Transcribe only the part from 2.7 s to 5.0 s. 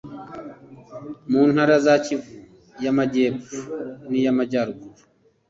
y’Amajyepfo n’iy’Amajyaruguru